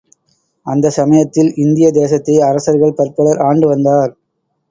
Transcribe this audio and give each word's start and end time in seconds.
அந்தச் 0.65 0.91
சமயத்தில் 0.91 1.51
இந்திய 1.55 1.91
தேசத்தை 1.91 2.35
அரசர்கள் 2.41 2.97
பற்பலர் 2.97 3.41
ஆண்டுவந்தார். 3.49 4.11